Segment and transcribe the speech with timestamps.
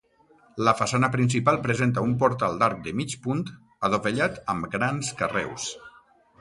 [0.67, 3.45] La façana principal presenta un portal d'arc de mig punt
[3.91, 5.73] adovellat amb grans carreus.